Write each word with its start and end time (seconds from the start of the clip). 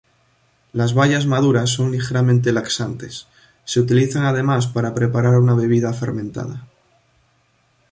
Las 0.73 0.95
bayas 0.95 1.27
maduras 1.27 1.69
son 1.69 1.91
ligeramente 1.91 2.51
laxantes, 2.51 3.27
se 3.65 3.79
utilizan 3.79 4.25
además 4.25 4.65
para 4.65 4.95
preparar 4.95 5.35
una 5.35 5.53
bebida 5.53 5.93
fermentada. 5.93 6.65